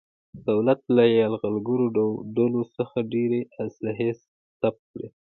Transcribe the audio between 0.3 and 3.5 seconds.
دولت له یرغلګرو ډولو څخه ډېرې